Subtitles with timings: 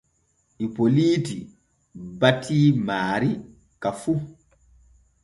[0.67, 1.35] Ipoliiti
[2.23, 3.29] batii maari
[3.81, 4.13] ka fu.